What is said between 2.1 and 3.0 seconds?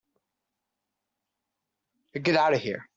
Get out of here.